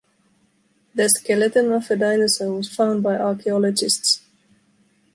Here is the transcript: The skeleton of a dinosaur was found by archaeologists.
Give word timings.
The 0.95 1.09
skeleton 1.09 1.71
of 1.73 1.91
a 1.91 1.95
dinosaur 1.95 2.51
was 2.55 2.67
found 2.75 3.03
by 3.03 3.17
archaeologists. 3.19 4.21